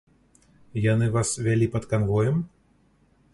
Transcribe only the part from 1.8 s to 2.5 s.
канвоем?